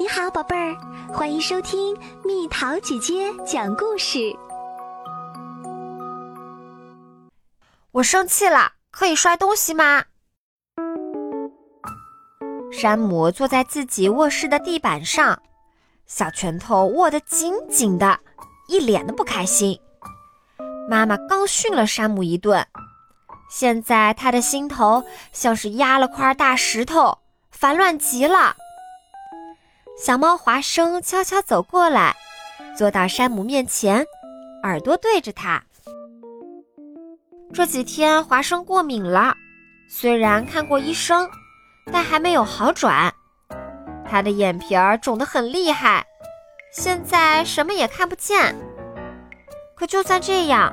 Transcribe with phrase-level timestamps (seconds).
[0.00, 0.76] 你好，宝贝儿，
[1.12, 4.32] 欢迎收听蜜桃姐姐讲故事。
[7.90, 10.04] 我生气了，可以摔东西吗？
[12.70, 15.42] 山姆坐在自己卧室的地板上，
[16.06, 18.20] 小拳头握得紧紧的，
[18.68, 19.76] 一脸的不开心。
[20.88, 22.64] 妈妈刚训了山姆一顿，
[23.50, 25.02] 现在他的心头
[25.32, 27.18] 像是压了块大石头，
[27.50, 28.54] 烦乱极了。
[30.00, 32.14] 小猫华生悄悄走过来，
[32.76, 34.06] 坐到山姆面前，
[34.62, 35.60] 耳朵对着他。
[37.52, 39.34] 这几天华生过敏了，
[39.90, 41.28] 虽然看过医生，
[41.92, 43.12] 但还没有好转。
[44.08, 46.06] 他的眼皮儿肿得很厉害，
[46.72, 48.54] 现在什么也看不见。
[49.74, 50.72] 可就算这样，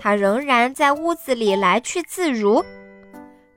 [0.00, 2.64] 他仍然在屋子里来去自如，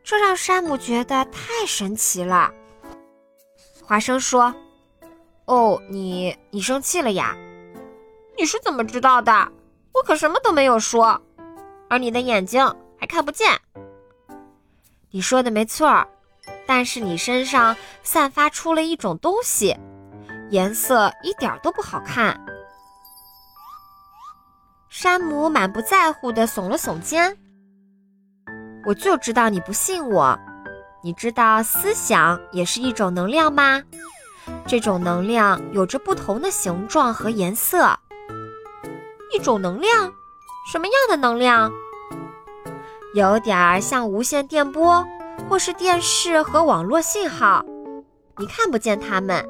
[0.03, 2.51] 这让山姆觉得太神奇了。
[3.85, 4.51] 华生说。
[5.45, 7.35] 哦，你你生气了呀？
[8.37, 9.51] 你是怎么知道的？
[9.93, 11.21] 我可什么都没有说，
[11.89, 12.65] 而你的眼睛
[12.99, 13.59] 还看不见。
[15.11, 16.07] 你说的没错，
[16.65, 19.77] 但是你身上散发出了一种东西，
[20.49, 22.43] 颜色一点都不好看。
[24.89, 27.37] 山姆满不在乎地耸了耸肩。
[28.85, 30.39] 我就知道你不信我。
[31.03, 33.83] 你知道思想也是一种能量吗？
[34.67, 37.97] 这种能量有着不同的形状和颜色。
[39.33, 40.13] 一种能量，
[40.71, 41.71] 什么样的能量？
[43.13, 45.05] 有点儿像无线电波，
[45.47, 47.63] 或是电视和网络信号。
[48.37, 49.47] 你看不见它们，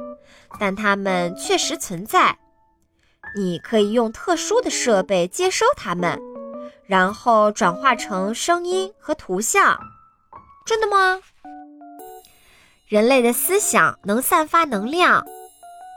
[0.59, 2.37] 但它们确实存在。
[3.35, 6.21] 你可以用特殊的设备接收它们，
[6.85, 9.79] 然后转化成声音和图像。
[10.65, 11.19] 真的吗？
[12.93, 15.25] 人类的思想能散发能量，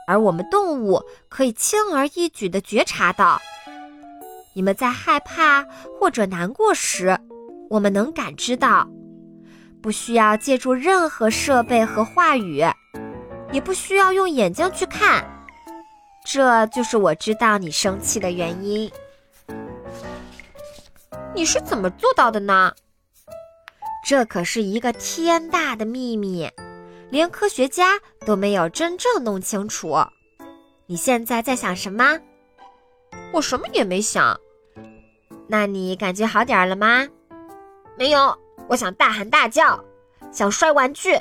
[0.07, 3.39] 而我们动物可以轻而易举地觉察到。
[4.53, 5.63] 你们在害怕
[5.99, 7.15] 或者难过时，
[7.69, 8.89] 我们能感知到，
[9.79, 12.65] 不需要借助任何设备和话语，
[13.51, 15.23] 也不需要用眼睛去看。
[16.25, 18.91] 这就是我知道你生气的原因。
[21.35, 22.73] 你是怎么做到的呢？
[24.03, 26.49] 这可是一个天大的秘密。
[27.09, 29.95] 连科学家都没有真正弄清楚。
[30.85, 32.19] 你现在在想什么？
[33.31, 34.37] 我什么也没想。
[35.47, 37.07] 那你感觉好点了吗？
[37.97, 38.37] 没有，
[38.67, 39.83] 我想大喊大叫，
[40.31, 41.19] 想摔玩具。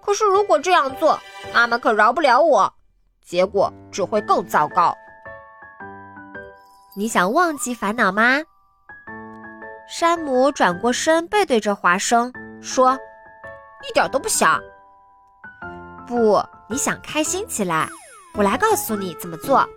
[0.00, 1.18] 可是如果这样做，
[1.52, 2.72] 妈妈可饶不了我，
[3.24, 4.96] 结果只会更糟糕。
[6.96, 8.42] 你想忘记烦恼吗？
[9.88, 12.98] 山姆转过身，背对着华生说
[13.88, 14.60] ：“一点都不想。”
[16.06, 17.88] 不，你想开心起来，
[18.34, 19.68] 我来告诉你怎么做。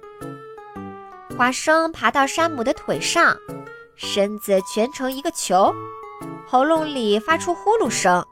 [1.38, 3.36] 花生爬到山姆的腿上，
[3.96, 5.74] 身子蜷成一个球，
[6.47, 8.25] 喉咙里发出呼噜声。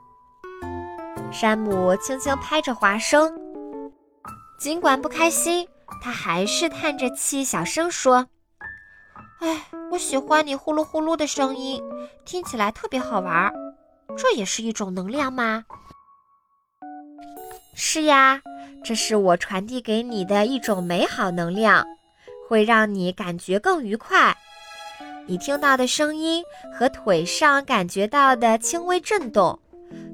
[1.31, 3.33] 山姆轻轻拍着花生，
[4.59, 5.67] 尽管不开心，
[6.01, 8.27] 他还是叹着气，小声说
[9.41, 11.83] ：“哎，我喜欢你呼噜呼噜的声音，
[12.23, 13.53] 听起来特别好玩儿。
[14.15, 15.65] 这也是一种能量吗？”
[17.75, 18.39] 是呀，
[18.83, 21.83] 这是我传递给你的一种美好能量，
[22.47, 24.35] 会让你感觉更愉快。
[25.25, 29.57] 你听到的声音和腿上感觉到的轻微震动，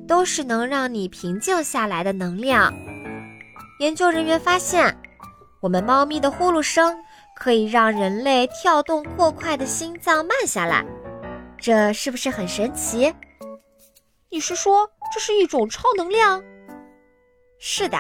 [0.07, 2.73] 都是能让你平静下来的能量。
[3.79, 4.95] 研究人员发现，
[5.61, 6.95] 我们猫咪的呼噜声
[7.35, 10.85] 可以让人类跳动过快的心脏慢下来，
[11.57, 13.13] 这是不是很神奇？
[14.29, 16.41] 你是说这是一种超能量？
[17.59, 17.97] 是的，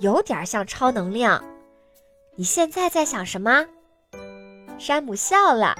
[0.00, 1.42] 有点像超能量。
[2.36, 3.66] 你现在在想什么？
[4.78, 5.74] 山姆笑了，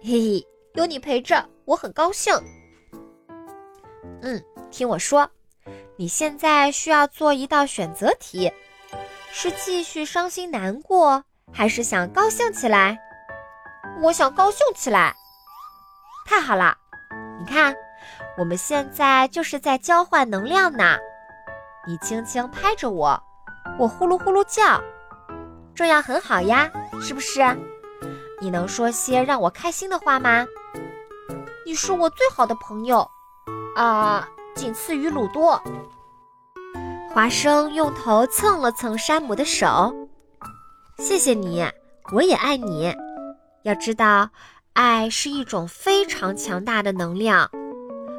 [0.00, 2.32] 嘿嘿，有你陪着，我很高兴。
[4.22, 5.28] 嗯，听我说，
[5.96, 8.50] 你现在需要做一道选择题：
[9.32, 12.98] 是继续伤心难过，还是想高兴起来？
[14.00, 15.12] 我想高兴起来。
[16.24, 16.76] 太好了，
[17.40, 17.74] 你看，
[18.38, 20.96] 我们现在就是在交换能量呢。
[21.88, 23.18] 你轻轻拍着我，
[23.78, 24.78] 我呼噜呼噜叫，
[25.74, 26.70] 这样很好呀，
[27.00, 27.40] 是不是？
[28.42, 30.46] 你能说些让我开心的话吗？
[31.64, 33.08] 你是我最好的朋友，
[33.74, 35.58] 啊，仅次于鲁多。
[37.10, 39.94] 华生用头蹭了蹭山姆的手，
[40.98, 41.66] 谢谢你，
[42.12, 42.94] 我也爱你。
[43.62, 44.28] 要知道，
[44.74, 47.50] 爱是一种非常强大的能量。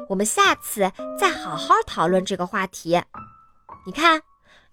[0.08, 3.00] 我们下次再好好讨论这个话题。
[3.86, 4.20] 你看，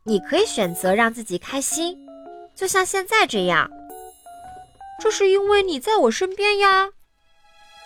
[0.04, 1.98] 你可以选择让自己开心，
[2.54, 3.70] 就像现在这样。
[5.00, 6.90] 这是因为你在我身边呀。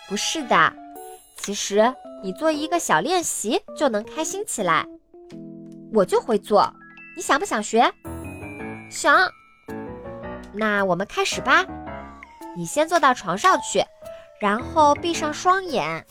[0.08, 0.72] 不是的，
[1.36, 4.86] 其实你做一个小练习就能开心起来。
[5.94, 6.72] 我就会做，
[7.16, 7.92] 你想不想学？
[8.90, 9.30] 想。
[10.52, 11.64] 那我们开始吧。
[12.56, 13.82] 你先坐到床上去，
[14.40, 16.04] 然后闭上双眼。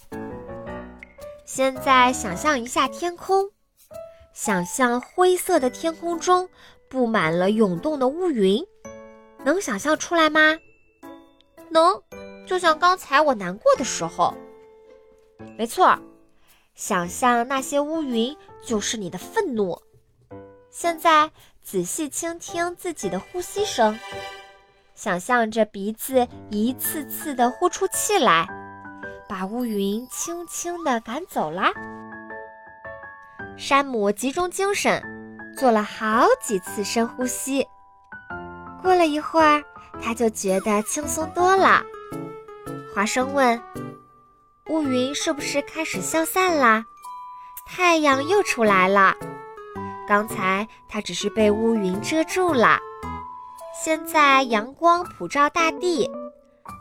[1.46, 3.52] 现在想象一下天空，
[4.34, 6.50] 想象灰色的天空中
[6.90, 8.66] 布满了涌动的乌云，
[9.44, 10.58] 能想象出来吗？
[11.70, 12.02] 能，
[12.48, 14.34] 就像刚才我难过的时候。
[15.58, 15.98] 没错，
[16.76, 18.36] 想象那些乌云
[18.66, 19.82] 就是你的愤怒。
[20.70, 21.32] 现在
[21.62, 23.98] 仔细倾听自己的呼吸声，
[24.96, 28.48] 想象着鼻子一次次地呼出气来。
[29.28, 31.72] 把乌云轻轻地赶走啦。
[33.62, 35.00] 山姆集中精神，
[35.56, 37.64] 做了好几次深呼吸。
[38.82, 39.64] 过了一会儿，
[40.02, 41.84] 他就觉得轻松多了。
[42.92, 43.62] 华生问
[44.72, 46.84] ：“乌云是不是开始消散啦？
[47.68, 49.14] 太阳又出来了。
[50.08, 52.80] 刚才它只是被乌云遮住了，
[53.80, 56.10] 现在阳光普照大地。”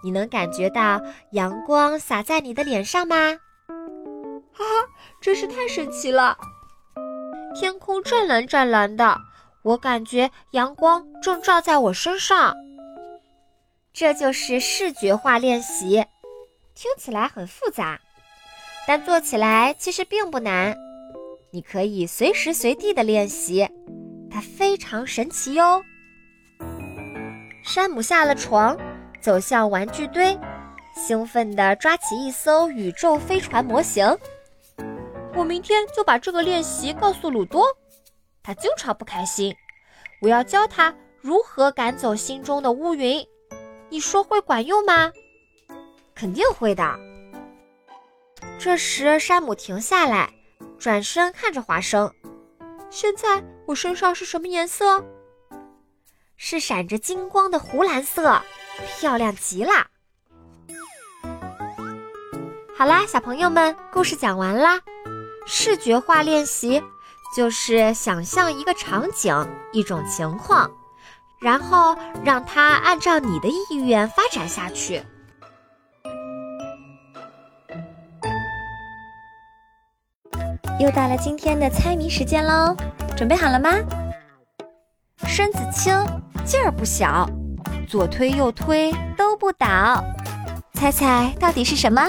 [0.03, 0.99] 你能感觉到
[1.33, 3.17] 阳光洒在你的脸上吗？
[3.69, 4.89] 哈哈，
[5.21, 6.39] 真是太神奇了！
[7.55, 9.19] 天空湛蓝湛蓝的，
[9.63, 12.55] 我感觉阳光正照在我身上。
[13.93, 16.05] 这就是视觉化练习，
[16.75, 17.99] 听起来很复杂，
[18.87, 20.77] 但做起来其实并不难。
[21.51, 23.69] 你可以随时随地的练习，
[24.31, 25.83] 它非常神奇哟。
[27.65, 28.77] 山姆下了床。
[29.21, 30.35] 走向玩具堆，
[30.97, 34.17] 兴奋地抓起一艘宇宙飞船模型。
[35.35, 37.65] 我明天就把这个练习告诉鲁多，
[38.43, 39.55] 他经常不开心。
[40.21, 43.27] 我要教他如何赶走心中的乌云。
[43.89, 45.13] 你说会管用吗？
[46.15, 46.99] 肯定会的。
[48.59, 50.33] 这时，山姆停下来，
[50.79, 52.13] 转身看着华生。
[52.91, 55.05] 现在我身上是什么颜色？
[56.37, 58.41] 是闪着金光的湖蓝色。
[58.99, 59.87] 漂亮极了！
[62.75, 64.81] 好啦，小朋友们，故事讲完啦。
[65.47, 66.83] 视觉化练习
[67.35, 69.35] 就是想象一个场景、
[69.73, 70.71] 一种情况，
[71.41, 75.03] 然后让它按照你的意愿发展下去。
[80.79, 82.75] 又到了今天的猜谜时间喽，
[83.17, 83.71] 准备好了吗？
[85.27, 85.93] 身子轻，
[86.45, 87.29] 劲儿不小。
[87.87, 90.03] 左推右推都不倒，
[90.75, 92.09] 猜猜到底是什么？